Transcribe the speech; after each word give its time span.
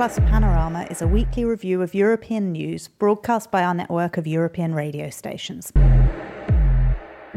Plus 0.00 0.18
Panorama 0.20 0.86
is 0.90 1.02
a 1.02 1.06
weekly 1.06 1.44
review 1.44 1.82
of 1.82 1.94
European 1.94 2.52
news 2.52 2.88
broadcast 2.88 3.50
by 3.50 3.62
our 3.62 3.74
network 3.74 4.16
of 4.16 4.26
European 4.26 4.74
radio 4.74 5.10
stations. 5.10 5.70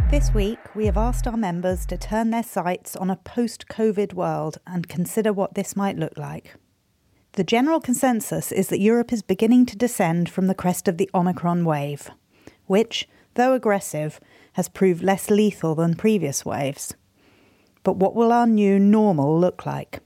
This 0.09 0.33
week, 0.33 0.59
we 0.73 0.85
have 0.85 0.95
asked 0.95 1.27
our 1.27 1.35
members 1.35 1.85
to 1.87 1.97
turn 1.97 2.29
their 2.29 2.41
sights 2.41 2.95
on 2.95 3.09
a 3.09 3.17
post 3.17 3.67
COVID 3.67 4.13
world 4.13 4.59
and 4.65 4.87
consider 4.87 5.33
what 5.33 5.55
this 5.55 5.75
might 5.75 5.97
look 5.97 6.17
like. 6.17 6.55
The 7.33 7.43
general 7.43 7.81
consensus 7.81 8.49
is 8.49 8.69
that 8.69 8.79
Europe 8.79 9.11
is 9.11 9.23
beginning 9.23 9.65
to 9.65 9.75
descend 9.75 10.29
from 10.29 10.47
the 10.47 10.55
crest 10.55 10.87
of 10.87 10.97
the 10.97 11.09
Omicron 11.13 11.65
wave, 11.65 12.11
which, 12.67 13.09
though 13.33 13.51
aggressive, 13.51 14.21
has 14.53 14.69
proved 14.69 15.03
less 15.03 15.29
lethal 15.29 15.75
than 15.75 15.95
previous 15.95 16.45
waves. 16.45 16.95
But 17.83 17.97
what 17.97 18.15
will 18.15 18.31
our 18.31 18.47
new 18.47 18.79
normal 18.79 19.37
look 19.37 19.65
like? 19.65 19.99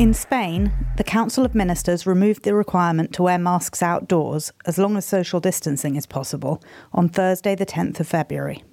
In 0.00 0.14
Spain, 0.14 0.72
the 0.96 1.04
Council 1.04 1.44
of 1.44 1.54
Ministers 1.54 2.06
removed 2.06 2.44
the 2.44 2.54
requirement 2.54 3.12
to 3.12 3.22
wear 3.22 3.36
masks 3.36 3.82
outdoors, 3.82 4.50
as 4.64 4.78
long 4.78 4.96
as 4.96 5.04
social 5.04 5.40
distancing 5.40 5.94
is 5.94 6.06
possible, 6.06 6.62
on 6.94 7.10
Thursday, 7.10 7.54
the 7.54 7.66
10th 7.66 8.00
of 8.00 8.08
February. 8.08 8.64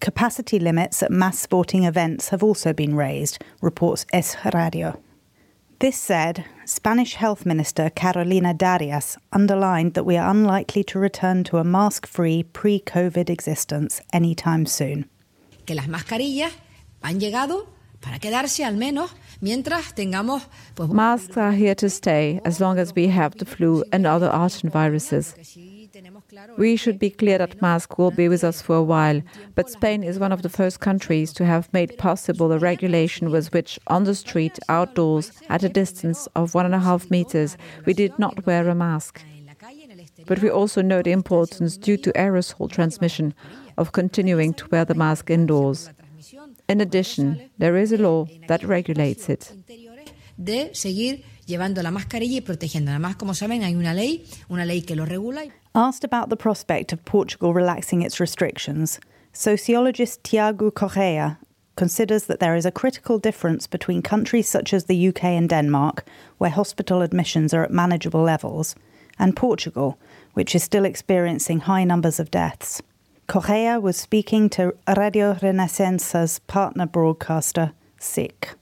Capacity 0.00 0.58
limits 0.58 1.02
at 1.02 1.10
mass 1.10 1.38
sporting 1.38 1.84
events 1.84 2.28
have 2.28 2.42
also 2.42 2.74
been 2.74 2.94
raised, 2.94 3.42
reports 3.62 4.04
Es 4.12 4.36
Radio. 4.52 5.00
This 5.78 5.96
said, 5.96 6.44
Spanish 6.66 7.14
Health 7.14 7.46
Minister 7.46 7.88
Carolina 7.88 8.52
Darias 8.52 9.16
underlined 9.32 9.94
that 9.94 10.04
we 10.04 10.18
are 10.18 10.30
unlikely 10.30 10.84
to 10.84 10.98
return 10.98 11.44
to 11.44 11.56
a 11.56 11.64
mask 11.64 12.06
free 12.06 12.42
pre 12.42 12.80
COVID 12.80 13.30
existence 13.30 14.02
anytime 14.12 14.66
soon. 14.66 15.06
Que 15.64 15.74
las 15.74 15.88
mascarillas 15.88 16.52
han 17.02 17.18
llegado 17.18 17.73
para 18.04 18.18
quedarse 18.18 18.64
al 18.64 18.76
menos 18.76 19.10
mientras 19.40 19.94
tengamos. 19.94 20.42
Pues, 20.74 20.90
Masks 20.90 21.36
are 21.38 21.56
here 21.56 21.74
to 21.74 21.88
stay 21.88 22.40
as 22.44 22.60
long 22.60 22.78
as 22.78 22.94
we 22.94 23.08
have 23.08 23.36
the 23.38 23.46
flu 23.46 23.82
and 23.92 24.06
other 24.06 24.28
archen 24.30 24.70
viruses. 24.70 25.34
We 26.58 26.76
should 26.76 26.98
be 26.98 27.10
clear 27.10 27.38
that 27.38 27.62
masks 27.62 27.96
will 27.96 28.10
be 28.10 28.28
with 28.28 28.42
us 28.42 28.60
for 28.60 28.74
a 28.76 28.82
while, 28.82 29.22
but 29.54 29.70
Spain 29.70 30.02
is 30.02 30.18
one 30.18 30.32
of 30.32 30.42
the 30.42 30.48
first 30.48 30.80
countries 30.80 31.32
to 31.34 31.44
have 31.44 31.72
made 31.72 31.96
possible 31.96 32.50
a 32.50 32.58
regulation 32.58 33.30
with 33.30 33.52
which, 33.52 33.78
on 33.86 34.02
the 34.04 34.14
street, 34.14 34.58
outdoors, 34.68 35.30
at 35.48 35.62
a 35.62 35.68
distance 35.68 36.26
of 36.34 36.52
one 36.52 36.66
and 36.66 36.74
a 36.74 36.80
half 36.80 37.10
meters, 37.10 37.56
we 37.86 37.94
did 37.94 38.18
not 38.18 38.44
wear 38.44 38.68
a 38.68 38.74
mask. 38.74 39.22
But 40.26 40.42
we 40.42 40.50
also 40.50 40.82
know 40.82 41.02
the 41.02 41.12
importance, 41.12 41.76
due 41.76 41.96
to 41.98 42.12
aerosol 42.12 42.68
transmission, 42.68 43.32
of 43.78 43.92
continuing 43.92 44.54
to 44.54 44.66
wear 44.70 44.84
the 44.84 44.94
mask 44.94 45.30
indoors. 45.30 45.90
In 46.68 46.80
addition, 46.80 47.50
there 47.58 47.76
is 47.76 47.92
a 47.92 47.98
law 47.98 48.26
that 48.48 48.62
regulates 48.64 49.28
it. 49.28 49.52
De 50.36 50.70
seguir 50.74 51.22
llevando 51.46 51.82
la 51.82 51.90
mascarilla 51.90 52.38
y 52.38 52.40
protegiéndola. 52.40 52.96
Además, 52.96 53.16
como 53.16 53.34
saben, 53.34 53.62
hay 53.62 53.74
una 53.74 53.94
ley, 53.94 54.26
una 54.50 54.64
ley 54.64 54.80
que 54.80 54.96
lo 54.96 55.04
regula. 55.04 55.44
Asked 55.74 56.04
about 56.04 56.30
the 56.30 56.36
prospect 56.36 56.92
of 56.92 57.04
Portugal 57.04 57.52
relaxing 57.52 58.02
its 58.02 58.18
restrictions, 58.18 58.98
sociologist 59.32 60.22
Tiago 60.24 60.70
Correia 60.70 61.38
considers 61.76 62.24
that 62.26 62.40
there 62.40 62.54
is 62.54 62.64
a 62.64 62.70
critical 62.70 63.18
difference 63.18 63.66
between 63.66 64.00
countries 64.00 64.48
such 64.48 64.72
as 64.72 64.84
the 64.84 65.08
UK 65.08 65.24
and 65.24 65.48
Denmark, 65.48 66.04
where 66.38 66.50
hospital 66.50 67.02
admissions 67.02 67.52
are 67.52 67.64
at 67.64 67.70
manageable 67.70 68.22
levels, 68.22 68.74
and 69.18 69.36
Portugal, 69.36 69.98
which 70.34 70.54
is 70.54 70.62
still 70.62 70.84
experiencing 70.84 71.60
high 71.60 71.84
numbers 71.84 72.20
of 72.20 72.30
deaths. 72.30 72.80
Correia 73.26 73.80
was 73.80 73.96
speaking 73.96 74.50
to 74.50 74.74
Radio 74.86 75.32
Renascença's 75.34 76.40
partner 76.40 76.86
broadcaster, 76.86 77.72
SIC. 77.98 78.54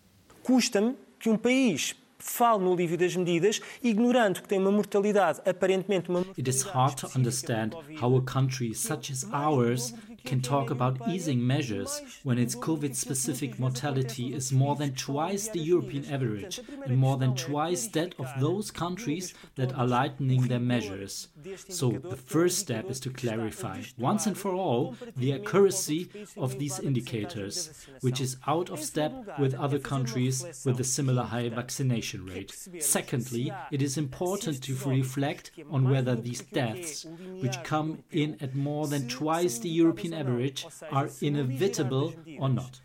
Custa-me 0.44 0.94
que 1.18 1.28
um 1.28 1.36
país 1.36 1.94
fale 2.16 2.62
no 2.62 2.72
alívio 2.72 2.96
das 2.96 3.16
medidas, 3.16 3.60
ignorando 3.82 4.40
que 4.40 4.48
tem 4.48 4.60
uma 4.60 4.70
mortalidade 4.70 5.40
aparentemente 5.44 6.08
uma 6.08 6.20
It 6.38 6.48
is 6.48 6.62
hard 6.62 6.96
to 6.96 7.08
understand 7.18 7.74
how 8.00 8.16
a 8.16 8.22
country 8.22 8.72
such 8.72 9.10
as 9.10 9.24
ours 9.32 9.92
can 10.24 10.40
talk 10.40 10.70
about 10.70 11.08
easing 11.08 11.46
measures 11.46 12.00
when 12.22 12.38
its 12.38 12.54
COVID 12.54 12.94
specific 12.94 13.58
mortality 13.58 14.34
is 14.34 14.52
more 14.52 14.76
than 14.76 14.94
twice 14.94 15.48
the 15.48 15.58
European 15.58 16.04
average 16.06 16.60
and 16.84 16.96
more 16.96 17.16
than 17.16 17.34
twice 17.34 17.86
that 17.88 18.14
of 18.18 18.28
those 18.38 18.70
countries 18.70 19.34
that 19.56 19.74
are 19.74 19.86
lightening 19.86 20.48
their 20.48 20.60
measures. 20.60 21.28
So, 21.68 21.90
the 21.90 22.16
first 22.16 22.58
step 22.58 22.90
is 22.90 23.00
to 23.00 23.10
clarify, 23.10 23.82
once 23.98 24.26
and 24.26 24.36
for 24.36 24.52
all, 24.52 24.96
the 25.16 25.32
accuracy 25.32 26.08
of 26.36 26.58
these 26.58 26.78
indicators, 26.78 27.86
which 28.00 28.20
is 28.20 28.36
out 28.46 28.70
of 28.70 28.80
step 28.80 29.12
with 29.38 29.54
other 29.54 29.78
countries 29.78 30.62
with 30.64 30.78
a 30.80 30.84
similar 30.84 31.24
high 31.24 31.48
vaccination 31.48 32.26
rate. 32.26 32.54
Secondly, 32.80 33.52
it 33.70 33.82
is 33.82 33.98
important 33.98 34.62
to 34.62 34.74
reflect 34.88 35.50
on 35.70 35.88
whether 35.90 36.14
these 36.14 36.42
deaths, 36.42 37.06
which 37.40 37.62
come 37.64 38.04
in 38.10 38.36
at 38.40 38.54
more 38.54 38.86
than 38.86 39.08
twice 39.08 39.58
the 39.58 39.68
European 39.68 40.11
average 40.12 40.66
are 40.90 41.08
inevitable 41.20 42.14
or 42.38 42.48
not. 42.48 42.80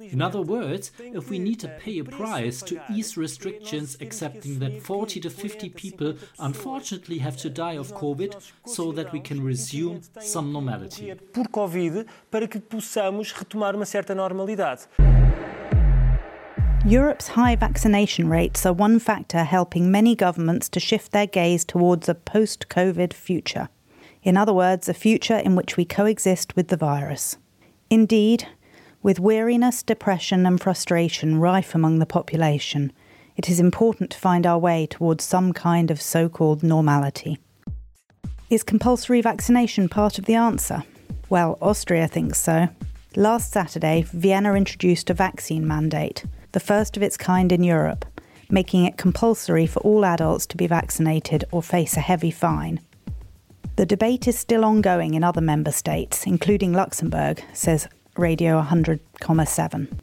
In 0.00 0.20
other 0.20 0.42
words, 0.42 0.90
if 0.98 1.30
we 1.30 1.38
need 1.38 1.60
to 1.60 1.68
pay 1.68 2.00
a 2.00 2.04
price 2.04 2.60
to 2.62 2.80
ease 2.92 3.16
restrictions, 3.16 3.96
accepting 4.00 4.58
that 4.58 4.82
40 4.82 5.20
to 5.20 5.30
50 5.30 5.70
people 5.70 6.14
unfortunately 6.40 7.18
have 7.18 7.36
to 7.36 7.50
die 7.50 7.76
of 7.76 7.92
COVID 7.94 8.34
so 8.66 8.90
that 8.92 9.12
we 9.12 9.20
can 9.20 9.44
resume 9.44 10.00
some 10.20 10.52
normality. 10.52 11.14
por 11.32 11.46
Covid 11.48 12.06
para 12.30 12.48
que 12.48 12.58
possamos 12.60 13.32
retomar 13.32 13.76
uma 13.76 13.86
certa 13.86 14.14
normalidade. 14.14 14.88
Europe's 16.84 17.28
high 17.28 17.54
vaccination 17.54 18.28
rates 18.30 18.64
are 18.64 18.72
one 18.72 18.98
factor 18.98 19.44
helping 19.44 19.90
many 19.90 20.16
governments 20.16 20.68
to 20.70 20.80
shift 20.80 21.12
their 21.12 21.26
gaze 21.26 21.64
towards 21.64 22.08
a 22.08 22.14
post 22.14 22.68
COVID 22.70 23.12
future. 23.12 23.68
In 24.22 24.36
other 24.36 24.52
words, 24.52 24.88
a 24.88 24.94
future 24.94 25.36
in 25.36 25.56
which 25.56 25.76
we 25.76 25.84
coexist 25.84 26.54
with 26.56 26.68
the 26.68 26.76
virus. 26.76 27.38
Indeed, 27.88 28.46
with 29.02 29.18
weariness, 29.18 29.82
depression, 29.82 30.44
and 30.44 30.60
frustration 30.60 31.38
rife 31.40 31.74
among 31.74 31.98
the 31.98 32.06
population, 32.06 32.92
it 33.36 33.48
is 33.48 33.58
important 33.58 34.10
to 34.10 34.18
find 34.18 34.46
our 34.46 34.58
way 34.58 34.86
towards 34.86 35.24
some 35.24 35.54
kind 35.54 35.90
of 35.90 36.02
so 36.02 36.28
called 36.28 36.62
normality. 36.62 37.38
Is 38.50 38.62
compulsory 38.62 39.22
vaccination 39.22 39.88
part 39.88 40.18
of 40.18 40.26
the 40.26 40.34
answer? 40.34 40.82
Well, 41.30 41.56
Austria 41.62 42.06
thinks 42.06 42.38
so. 42.38 42.68
Last 43.16 43.52
Saturday, 43.52 44.02
Vienna 44.12 44.54
introduced 44.54 45.08
a 45.08 45.14
vaccine 45.14 45.66
mandate, 45.66 46.24
the 46.52 46.60
first 46.60 46.96
of 46.96 47.02
its 47.02 47.16
kind 47.16 47.52
in 47.52 47.64
Europe, 47.64 48.04
making 48.50 48.84
it 48.84 48.98
compulsory 48.98 49.66
for 49.66 49.80
all 49.80 50.04
adults 50.04 50.46
to 50.46 50.56
be 50.56 50.66
vaccinated 50.66 51.44
or 51.50 51.62
face 51.62 51.96
a 51.96 52.00
heavy 52.00 52.30
fine. 52.30 52.80
The 53.80 53.86
debate 53.86 54.28
is 54.28 54.38
still 54.38 54.62
ongoing 54.62 55.14
in 55.14 55.24
other 55.24 55.40
member 55.40 55.72
states, 55.72 56.26
including 56.26 56.74
Luxembourg, 56.74 57.42
says 57.54 57.88
Radio 58.14 58.60
100,7. 58.60 59.98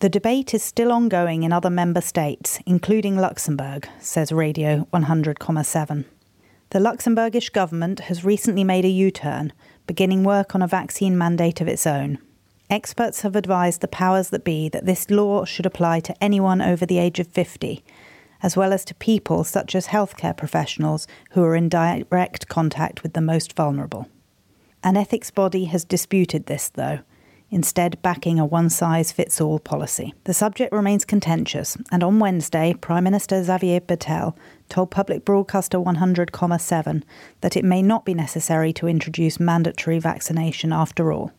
The 0.00 0.08
debate 0.08 0.52
is 0.52 0.64
still 0.64 0.90
ongoing 0.90 1.44
in 1.44 1.52
other 1.52 1.70
member 1.70 2.00
states, 2.00 2.58
including 2.66 3.16
Luxembourg, 3.16 3.88
says 4.00 4.32
Radio 4.32 4.88
100,7. 4.92 6.06
The 6.70 6.80
Luxembourgish 6.80 7.52
government 7.52 8.00
has 8.00 8.24
recently 8.24 8.64
made 8.64 8.84
a 8.84 8.88
U 8.88 9.12
turn, 9.12 9.52
beginning 9.86 10.24
work 10.24 10.56
on 10.56 10.62
a 10.62 10.66
vaccine 10.66 11.16
mandate 11.16 11.60
of 11.60 11.68
its 11.68 11.86
own. 11.86 12.18
Experts 12.68 13.20
have 13.20 13.36
advised 13.36 13.80
the 13.80 13.86
powers 13.86 14.30
that 14.30 14.42
be 14.42 14.68
that 14.70 14.86
this 14.86 15.08
law 15.08 15.44
should 15.44 15.66
apply 15.66 16.00
to 16.00 16.20
anyone 16.20 16.60
over 16.60 16.84
the 16.84 16.98
age 16.98 17.20
of 17.20 17.28
50, 17.28 17.84
as 18.42 18.56
well 18.56 18.72
as 18.72 18.84
to 18.84 18.94
people 18.94 19.44
such 19.44 19.74
as 19.74 19.88
healthcare 19.88 20.36
professionals 20.36 21.06
who 21.32 21.42
are 21.42 21.56
in 21.56 21.68
direct 21.68 22.48
contact 22.48 23.02
with 23.02 23.12
the 23.12 23.20
most 23.20 23.54
vulnerable. 23.54 24.08
An 24.82 24.96
ethics 24.96 25.30
body 25.30 25.66
has 25.66 25.84
disputed 25.84 26.46
this, 26.46 26.70
though, 26.70 27.00
instead 27.50 28.00
backing 28.00 28.38
a 28.38 28.46
one 28.46 28.70
size 28.70 29.12
fits 29.12 29.40
all 29.40 29.58
policy. 29.58 30.14
The 30.24 30.32
subject 30.32 30.72
remains 30.72 31.04
contentious, 31.04 31.76
and 31.90 32.02
on 32.02 32.18
Wednesday, 32.18 32.74
Prime 32.80 33.04
Minister 33.04 33.42
Xavier 33.42 33.80
Bettel 33.80 34.34
told 34.68 34.90
public 34.90 35.24
broadcaster 35.24 35.78
100,7 35.78 37.02
that 37.40 37.56
it 37.56 37.64
may 37.64 37.82
not 37.82 38.04
be 38.04 38.14
necessary 38.14 38.72
to 38.74 38.86
introduce 38.86 39.40
mandatory 39.40 39.98
vaccination 39.98 40.72
after 40.72 41.12
all. 41.12 41.32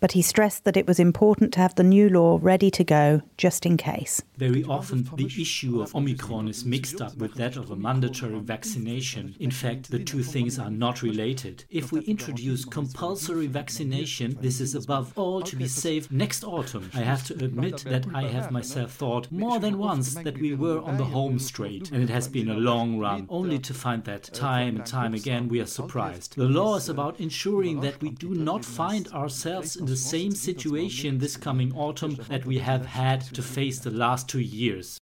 But 0.00 0.12
he 0.12 0.22
stressed 0.22 0.64
that 0.64 0.78
it 0.78 0.86
was 0.86 0.98
important 0.98 1.52
to 1.52 1.60
have 1.60 1.74
the 1.74 1.84
new 1.84 2.08
law 2.08 2.38
ready 2.40 2.70
to 2.70 2.82
go 2.82 3.20
just 3.36 3.66
in 3.66 3.76
case. 3.76 4.22
Very 4.40 4.64
often, 4.64 5.06
the 5.16 5.26
issue 5.26 5.82
of 5.82 5.94
Omicron 5.94 6.48
is 6.48 6.64
mixed 6.64 7.02
up 7.02 7.14
with 7.18 7.34
that 7.34 7.58
of 7.58 7.70
a 7.70 7.76
mandatory 7.76 8.40
vaccination. 8.40 9.34
In 9.38 9.50
fact, 9.50 9.90
the 9.90 9.98
two 9.98 10.22
things 10.22 10.58
are 10.58 10.70
not 10.70 11.02
related. 11.02 11.64
If 11.68 11.92
we 11.92 12.00
introduce 12.00 12.64
compulsory 12.64 13.48
vaccination, 13.48 14.38
this 14.40 14.62
is 14.62 14.74
above 14.74 15.12
all 15.14 15.42
to 15.42 15.56
be 15.56 15.68
safe 15.68 16.10
next 16.10 16.42
autumn. 16.42 16.90
I 16.94 17.00
have 17.00 17.22
to 17.24 17.34
admit 17.34 17.84
that 17.84 18.06
I 18.14 18.28
have 18.28 18.50
myself 18.50 18.92
thought 18.92 19.30
more 19.30 19.58
than 19.58 19.76
once 19.76 20.14
that 20.14 20.38
we 20.38 20.54
were 20.54 20.80
on 20.80 20.96
the 20.96 21.04
home 21.04 21.38
straight, 21.38 21.90
and 21.90 22.02
it 22.02 22.08
has 22.08 22.26
been 22.26 22.48
a 22.48 22.54
long 22.54 22.98
run, 22.98 23.26
only 23.28 23.58
to 23.58 23.74
find 23.74 24.02
that 24.04 24.22
time 24.32 24.76
and 24.76 24.86
time 24.86 25.12
again 25.12 25.48
we 25.48 25.60
are 25.60 25.66
surprised. 25.66 26.36
The 26.36 26.48
law 26.48 26.76
is 26.76 26.88
about 26.88 27.20
ensuring 27.20 27.80
that 27.80 28.00
we 28.00 28.08
do 28.08 28.30
not 28.34 28.64
find 28.64 29.06
ourselves 29.08 29.76
in 29.76 29.84
the 29.84 29.96
same 29.96 30.30
situation 30.30 31.18
this 31.18 31.36
coming 31.36 31.74
autumn 31.74 32.16
that 32.30 32.46
we 32.46 32.56
have 32.56 32.86
had 32.86 33.20
to 33.34 33.42
face 33.42 33.80
the 33.80 33.90
last 33.90 34.29
two 34.30 34.38
years. 34.38 34.96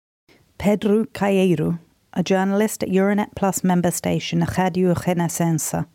Pedro 0.57 1.05
Caeiro, 1.07 1.81
a 2.13 2.23
journalist 2.23 2.85
at 2.85 2.91
Euranet 2.91 3.35
Plus 3.35 3.65
member 3.65 3.91
station 3.91 4.47
Radio 4.57 4.95
Renascença, 4.95 5.87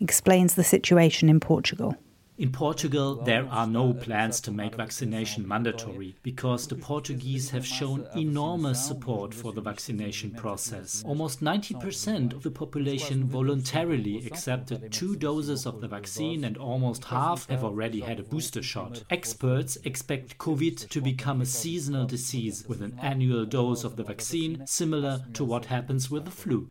explains 0.00 0.54
the 0.54 0.64
situation 0.64 1.28
in 1.28 1.38
Portugal. 1.38 1.94
In 2.38 2.52
Portugal, 2.52 3.14
there 3.14 3.48
are 3.48 3.66
no 3.66 3.94
plans 3.94 4.42
to 4.42 4.50
make 4.50 4.74
vaccination 4.74 5.48
mandatory 5.48 6.16
because 6.22 6.66
the 6.66 6.74
Portuguese 6.74 7.48
have 7.48 7.64
shown 7.64 8.06
enormous 8.14 8.86
support 8.86 9.32
for 9.32 9.54
the 9.54 9.62
vaccination 9.62 10.32
process. 10.32 11.02
Almost 11.06 11.42
90% 11.42 12.34
of 12.34 12.42
the 12.42 12.50
population 12.50 13.24
voluntarily 13.24 14.26
accepted 14.26 14.92
two 14.92 15.16
doses 15.16 15.64
of 15.64 15.80
the 15.80 15.88
vaccine, 15.88 16.44
and 16.44 16.58
almost 16.58 17.06
half 17.06 17.48
have 17.48 17.64
already 17.64 18.00
had 18.00 18.20
a 18.20 18.24
booster 18.24 18.62
shot. 18.62 19.02
Experts 19.08 19.78
expect 19.84 20.36
COVID 20.36 20.90
to 20.90 21.00
become 21.00 21.40
a 21.40 21.46
seasonal 21.46 22.04
disease 22.04 22.66
with 22.68 22.82
an 22.82 22.98
annual 23.00 23.46
dose 23.46 23.82
of 23.82 23.96
the 23.96 24.04
vaccine, 24.04 24.66
similar 24.66 25.24
to 25.32 25.42
what 25.42 25.64
happens 25.64 26.10
with 26.10 26.26
the 26.26 26.30
flu. 26.30 26.68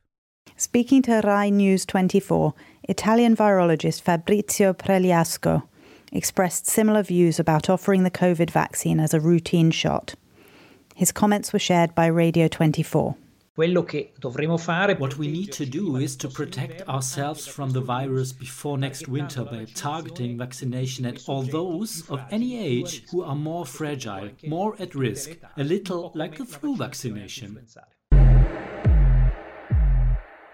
Speaking 0.57 1.01
to 1.01 1.19
Rai 1.21 1.51
News 1.51 1.85
24, 1.85 2.53
Italian 2.83 3.35
virologist 3.35 4.01
Fabrizio 4.01 4.71
Pregliasco 4.71 5.63
expressed 6.13 6.65
similar 6.65 7.03
views 7.03 7.39
about 7.39 7.69
offering 7.69 8.03
the 8.03 8.11
COVID 8.11 8.51
vaccine 8.51 9.01
as 9.01 9.13
a 9.13 9.19
routine 9.19 9.69
shot. 9.69 10.15
His 10.95 11.11
comments 11.11 11.51
were 11.51 11.59
shared 11.59 11.93
by 11.93 12.05
Radio 12.05 12.47
24. 12.47 13.17
What 13.55 15.17
we 15.17 15.27
need 15.27 15.51
to 15.51 15.65
do 15.65 15.97
is 15.97 16.15
to 16.17 16.29
protect 16.29 16.87
ourselves 16.87 17.45
from 17.45 17.71
the 17.71 17.81
virus 17.81 18.31
before 18.31 18.77
next 18.77 19.09
winter 19.09 19.43
by 19.43 19.65
targeting 19.75 20.37
vaccination 20.37 21.05
at 21.05 21.27
all 21.27 21.41
those 21.41 22.09
of 22.09 22.21
any 22.31 22.57
age 22.57 23.03
who 23.11 23.23
are 23.23 23.35
more 23.35 23.65
fragile, 23.65 24.29
more 24.47 24.75
at 24.79 24.95
risk, 24.95 25.37
a 25.57 25.63
little 25.63 26.11
like 26.15 26.37
the 26.37 26.45
flu 26.45 26.77
vaccination. 26.77 27.65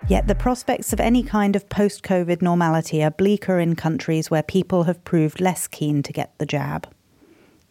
Yet 0.08 0.28
the 0.28 0.36
prospects 0.36 0.92
of 0.94 1.00
any 1.00 1.24
kind 1.24 1.56
of 1.56 1.70
post 1.70 2.04
COVID 2.04 2.42
normality 2.42 3.04
are 3.04 3.12
bleaker 3.12 3.60
in 3.60 3.76
countries 3.76 4.30
where 4.30 4.44
people 4.44 4.84
have 4.84 5.04
proved 5.06 5.40
less 5.40 5.68
keen 5.68 6.04
to 6.04 6.12
get 6.12 6.38
the 6.38 6.46
jab. 6.46 6.88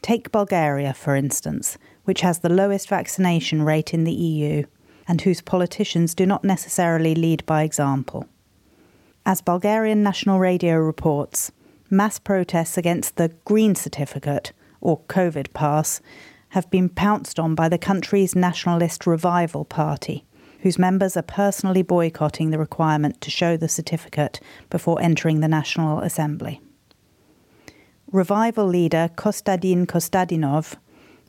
Take 0.00 0.32
Bulgaria, 0.32 0.94
for 0.94 1.14
instance, 1.14 1.76
which 2.04 2.22
has 2.22 2.38
the 2.38 2.48
lowest 2.48 2.88
vaccination 2.88 3.62
rate 3.62 3.92
in 3.92 4.04
the 4.04 4.12
EU 4.12 4.64
and 5.06 5.20
whose 5.20 5.42
politicians 5.42 6.14
do 6.14 6.24
not 6.24 6.44
necessarily 6.44 7.14
lead 7.14 7.44
by 7.44 7.62
example. 7.62 8.26
As 9.26 9.42
Bulgarian 9.42 10.02
National 10.02 10.38
Radio 10.38 10.76
reports, 10.76 11.52
mass 11.90 12.18
protests 12.18 12.78
against 12.78 13.16
the 13.16 13.28
Green 13.44 13.74
Certificate, 13.74 14.52
or 14.80 15.00
COVID 15.08 15.52
Pass, 15.52 16.00
have 16.50 16.70
been 16.70 16.88
pounced 16.88 17.38
on 17.38 17.54
by 17.54 17.68
the 17.68 17.78
country's 17.78 18.34
nationalist 18.34 19.06
Revival 19.06 19.64
Party 19.64 20.24
whose 20.62 20.78
members 20.78 21.16
are 21.16 21.22
personally 21.22 21.82
boycotting 21.82 22.50
the 22.50 22.58
requirement 22.58 23.20
to 23.20 23.30
show 23.30 23.56
the 23.56 23.68
certificate 23.68 24.40
before 24.68 25.00
entering 25.00 25.40
the 25.40 25.48
National 25.48 26.00
Assembly. 26.00 26.60
Revival 28.12 28.66
leader 28.66 29.10
Kostadin 29.16 29.86
Kostadinov 29.86 30.76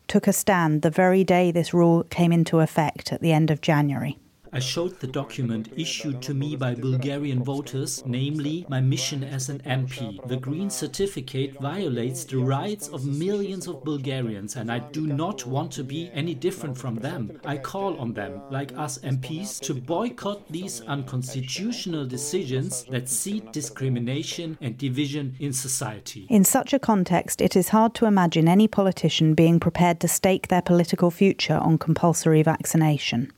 took 0.07 0.27
a 0.27 0.33
stand 0.33 0.81
the 0.81 0.89
very 0.89 1.23
day 1.23 1.51
this 1.51 1.73
rule 1.73 2.03
came 2.05 2.31
into 2.31 2.59
effect 2.59 3.13
at 3.13 3.21
the 3.21 3.31
end 3.31 3.51
of 3.51 3.61
January. 3.61 4.17
I 4.53 4.59
showed 4.59 4.99
the 4.99 5.07
document 5.07 5.69
issued 5.77 6.21
to 6.23 6.33
me 6.33 6.57
by 6.57 6.75
Bulgarian 6.75 7.41
voters, 7.41 8.03
namely 8.05 8.65
my 8.67 8.81
mission 8.81 9.23
as 9.23 9.47
an 9.47 9.59
MP. 9.59 10.19
The 10.27 10.35
Green 10.35 10.69
Certificate 10.69 11.57
violates 11.61 12.25
the 12.25 12.39
rights 12.39 12.89
of 12.89 13.05
millions 13.05 13.67
of 13.67 13.83
Bulgarians, 13.85 14.57
and 14.57 14.69
I 14.69 14.79
do 14.79 15.07
not 15.07 15.45
want 15.45 15.71
to 15.73 15.85
be 15.85 16.11
any 16.13 16.33
different 16.33 16.77
from 16.77 16.95
them. 16.95 17.39
I 17.45 17.57
call 17.57 17.97
on 17.97 18.11
them, 18.11 18.41
like 18.49 18.77
us 18.77 18.97
MPs, 18.99 19.61
to 19.61 19.73
boycott 19.73 20.51
these 20.51 20.81
unconstitutional 20.81 22.05
decisions 22.05 22.83
that 22.91 23.07
seed 23.07 23.53
discrimination 23.53 24.57
and 24.59 24.77
division 24.77 25.33
in 25.39 25.53
society. 25.53 26.27
In 26.29 26.43
such 26.43 26.73
a 26.73 26.79
context, 26.79 27.39
it 27.39 27.55
is 27.55 27.69
hard 27.69 27.93
to 27.95 28.05
imagine 28.05 28.49
any 28.49 28.67
politician 28.67 29.33
being 29.33 29.61
prepared 29.61 30.01
to 30.01 30.09
stake 30.09 30.49
their 30.49 30.61
political 30.61 31.09
future 31.09 31.57
on 31.57 31.77
compulsory 31.77 32.43
vaccination. 32.43 33.31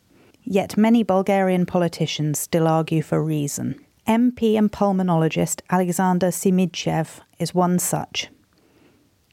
Yet 0.46 0.78
many 0.78 1.04
Bulgarian 1.04 1.66
politicians 1.66 2.40
still 2.40 2.68
argue 2.68 3.02
for 3.02 3.24
reason. 3.24 3.84
MP 4.08 4.58
and 4.58 4.72
pulmonologist 4.72 5.62
Alexander 5.70 6.28
Simitchev 6.28 7.22
is 7.40 7.56
one 7.56 7.80
such. 7.80 8.30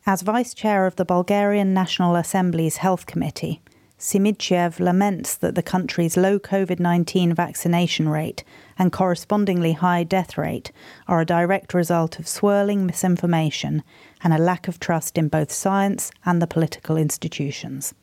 As 0.07 0.23
vice 0.23 0.55
chair 0.55 0.87
of 0.87 0.97
the 0.97 1.05
Bulgarian 1.05 1.75
National 1.75 2.15
Assembly's 2.15 2.77
Health 2.79 3.07
Committee, 3.07 3.61
Simitchev 3.99 4.81
laments 4.81 5.37
that 5.37 5.57
the 5.57 5.63
country's 5.63 6.17
low 6.17 6.39
COVID 6.39 6.81
19 6.81 7.35
vaccination 7.35 8.09
rate 8.09 8.45
and 8.79 8.91
correspondingly 8.93 9.73
high 9.73 10.05
death 10.05 10.39
rate 10.39 10.73
are 11.07 11.21
a 11.21 11.27
direct 11.27 11.75
result 11.75 12.19
of 12.19 12.27
swirling 12.27 12.87
misinformation 12.87 13.83
and 14.23 14.33
a 14.33 14.39
lack 14.39 14.69
of 14.69 14.81
trust 14.81 15.17
in 15.17 15.29
both 15.29 15.51
science 15.53 16.11
and 16.25 16.41
the 16.41 16.47
political 16.47 16.97
institutions. 16.97 17.95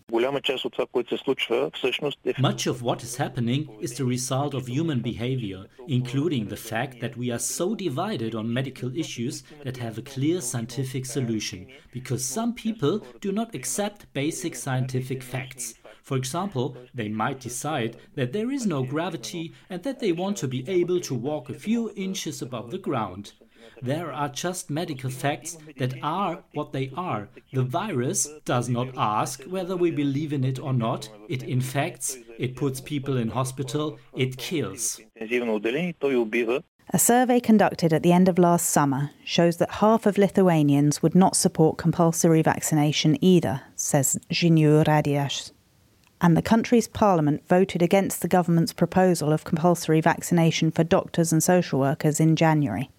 Much 2.39 2.67
of 2.67 2.81
what 2.81 3.03
is 3.03 3.15
happening 3.17 3.77
is 3.81 3.93
the 3.97 4.05
result 4.05 4.53
of 4.53 4.67
human 4.67 5.01
behavior, 5.01 5.65
including 5.87 6.47
the 6.47 6.55
fact 6.55 7.01
that 7.01 7.17
we 7.17 7.29
are 7.29 7.39
so 7.39 7.75
divided 7.75 8.33
on 8.33 8.53
medical 8.53 8.95
issues 8.97 9.43
that 9.63 9.77
have 9.77 9.97
a 9.97 10.01
clear 10.01 10.39
scientific 10.39 11.05
solution, 11.05 11.67
because 11.91 12.23
some 12.23 12.53
people 12.53 13.05
do 13.19 13.31
not 13.33 13.53
accept 13.53 14.11
basic 14.13 14.55
scientific 14.55 15.21
facts. 15.21 15.73
For 16.03 16.15
example, 16.15 16.77
they 16.93 17.09
might 17.09 17.41
decide 17.41 17.97
that 18.15 18.31
there 18.31 18.49
is 18.49 18.65
no 18.65 18.81
gravity 18.83 19.53
and 19.69 19.83
that 19.83 19.99
they 19.99 20.13
want 20.13 20.37
to 20.37 20.47
be 20.47 20.63
able 20.69 21.01
to 21.01 21.13
walk 21.13 21.49
a 21.49 21.53
few 21.53 21.91
inches 21.97 22.41
above 22.41 22.71
the 22.71 22.77
ground. 22.77 23.33
There 23.81 24.11
are 24.11 24.29
just 24.29 24.69
medical 24.69 25.09
facts 25.09 25.57
that 25.77 25.93
are 26.01 26.43
what 26.53 26.71
they 26.71 26.91
are. 26.95 27.29
The 27.53 27.63
virus 27.63 28.29
does 28.45 28.69
not 28.69 28.89
ask 28.97 29.43
whether 29.43 29.75
we 29.75 29.91
believe 29.91 30.33
in 30.33 30.43
it 30.43 30.59
or 30.59 30.73
not. 30.73 31.09
It 31.29 31.43
infects, 31.43 32.17
it 32.37 32.55
puts 32.55 32.81
people 32.81 33.17
in 33.17 33.29
hospital, 33.29 33.99
it 34.15 34.37
kills. 34.37 34.99
A 36.93 36.99
survey 36.99 37.39
conducted 37.41 37.91
at 37.91 38.01
the 38.01 38.13
end 38.13 38.29
of 38.29 38.39
last 38.39 38.69
summer 38.69 39.11
shows 39.25 39.57
that 39.57 39.71
half 39.71 40.05
of 40.05 40.17
Lithuanians 40.17 41.03
would 41.03 41.15
not 41.15 41.35
support 41.35 41.77
compulsory 41.77 42.41
vaccination 42.41 43.17
either, 43.21 43.61
says 43.75 44.17
Žinių 44.31 44.85
radijas 44.85 45.51
and 46.21 46.35
the 46.35 46.41
country's 46.41 46.87
parliament 46.87 47.47
voted 47.47 47.81
against 47.81 48.21
the 48.21 48.27
government's 48.27 48.73
proposal 48.73 49.31
of 49.31 49.43
compulsory 49.43 50.01
vaccination 50.01 50.71
for 50.71 50.83
doctors 50.83 51.31
and 51.31 51.43
social 51.43 51.79
workers 51.79 52.19
in 52.19 52.35
January. 52.35 52.89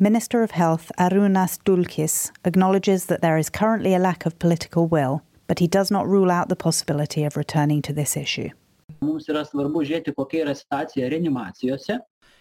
Minister 0.00 0.42
of 0.42 0.50
Health 0.50 0.90
Arūnas 0.98 1.60
Dulkis 1.62 2.32
acknowledges 2.44 3.06
that 3.06 3.20
there 3.22 3.38
is 3.38 3.48
currently 3.48 3.94
a 3.94 4.00
lack 4.00 4.26
of 4.26 4.36
political 4.40 4.88
will, 4.88 5.22
but 5.46 5.60
he 5.60 5.68
does 5.68 5.88
not 5.88 6.08
rule 6.08 6.32
out 6.32 6.48
the 6.48 6.56
possibility 6.56 7.22
of 7.22 7.36
returning 7.36 7.80
to 7.82 7.92
this 7.92 8.16
issue. 8.16 8.48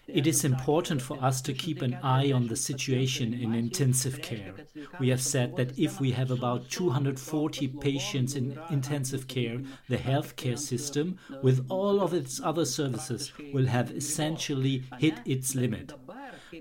It 0.08 0.28
is 0.28 0.44
important 0.44 1.02
for 1.02 1.24
us 1.24 1.42
to 1.44 1.54
keep 1.54 1.82
an 1.82 1.94
eye 2.02 2.32
on 2.32 2.48
the 2.48 2.56
situation 2.56 3.34
in 3.34 3.54
intensive 3.54 4.22
care. 4.22 4.54
We 5.00 5.10
have 5.10 5.22
said 5.22 5.56
that 5.56 5.78
if 5.78 6.02
we 6.02 6.12
have 6.12 6.32
about 6.32 6.70
240 6.72 7.68
patients 7.68 8.36
in 8.36 8.60
intensive 8.72 9.28
care, 9.28 9.62
the 9.90 9.98
healthcare 9.98 10.58
system, 10.58 11.20
with 11.44 11.66
all 11.70 12.02
of 12.02 12.14
its 12.14 12.42
other 12.42 12.66
services, 12.66 13.32
will 13.54 13.68
have 13.68 13.92
essentially 13.92 14.84
hit 14.98 15.20
its 15.26 15.56
limit 15.56 15.94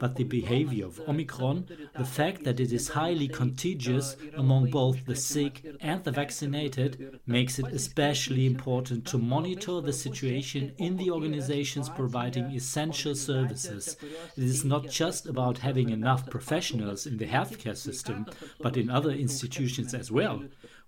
but 0.00 0.16
the 0.16 0.24
behavior 0.24 0.86
of 0.86 1.00
Omicron, 1.08 1.66
the 1.96 2.04
fact 2.04 2.44
that 2.44 2.60
it 2.60 2.72
is 2.72 2.88
highly 2.88 3.28
contagious 3.28 4.16
among 4.36 4.70
both 4.70 5.04
the 5.06 5.16
sick 5.16 5.64
and 5.80 6.02
the 6.04 6.10
vaccinated, 6.10 7.20
makes 7.26 7.58
it 7.58 7.66
especially 7.66 8.46
important 8.46 9.06
to 9.06 9.18
monitor 9.18 9.80
the 9.80 9.92
situation 9.92 10.72
in 10.78 10.96
the 10.96 11.10
organizations 11.10 11.88
providing 11.88 12.46
essential 12.52 13.14
services. 13.14 13.96
It 14.36 14.44
is 14.44 14.64
not 14.64 14.88
just 14.88 15.26
about 15.26 15.58
having 15.58 15.90
enough 15.90 16.28
professionals 16.28 17.06
in 17.06 17.16
the 17.18 17.26
healthcare 17.26 17.76
system, 17.76 18.26
but 18.60 18.76
in 18.76 18.90
other 18.90 19.10
institutions 19.10 19.94
as 19.94 20.10
well 20.10 20.42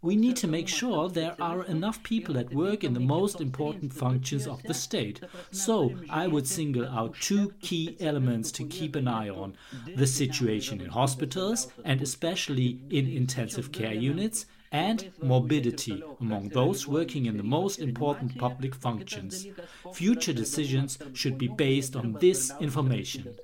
we 0.05 0.17
need 0.17 0.37
to 0.37 0.47
make 0.47 0.69
sure 0.69 1.09
there 1.09 1.35
are 1.41 1.65
enough 1.65 2.03
people 2.03 2.37
at 2.37 2.53
work 2.53 2.85
in 2.85 2.93
the 2.93 3.01
most 3.01 3.41
important 3.41 3.91
functions 3.91 4.47
of 4.47 4.63
the 4.65 4.75
state. 4.75 5.19
So 5.51 5.95
I 6.11 6.27
would 6.27 6.47
single 6.47 6.87
out 6.87 7.15
two 7.21 7.55
key 7.63 7.97
elements 8.01 8.53
to 8.53 8.67
keep 8.67 8.97
an 8.97 9.09
eye 9.09 9.31
on 9.31 9.57
the 9.97 10.07
situation 10.07 10.83
in 10.83 10.91
hospitals 10.91 11.69
and 11.87 12.03
especially 12.03 12.81
in 12.91 13.07
intensive 13.07 13.73
care 13.73 13.95
units 13.95 14.45
and 14.73 15.11
morbidity 15.23 16.03
among 16.21 16.51
those 16.51 16.87
working 16.87 17.25
in 17.25 17.39
the 17.39 17.43
most 17.43 17.79
important 17.79 18.37
public 18.37 18.75
functions. 18.75 19.47
Future 19.95 20.35
decisions 20.35 20.99
should 21.15 21.39
be 21.39 21.49
based 21.49 21.97
on 21.97 22.13
this 22.21 22.53
information. 22.61 23.35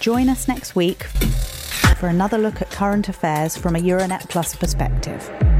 Join 0.00 0.28
us 0.28 0.48
next 0.48 0.76
week 0.76 1.04
for 1.96 2.08
another 2.08 2.36
look 2.36 2.60
at 2.60 2.70
current 2.70 3.08
affairs 3.08 3.56
from 3.56 3.74
a 3.74 3.78
Euranet 3.78 4.28
Plus 4.28 4.54
perspective. 4.54 5.55